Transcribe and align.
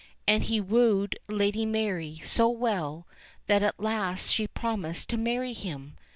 And 0.27 0.45
he 0.45 0.59
wooed 0.59 1.19
Lady 1.27 1.63
Mary 1.63 2.21
so 2.25 2.49
well 2.49 3.05
that 3.45 3.61
at 3.61 3.79
last 3.79 4.33
she 4.33 4.47
promised 4.47 5.09
to 5.09 5.15
marry 5.17 5.53
him. 5.53 5.95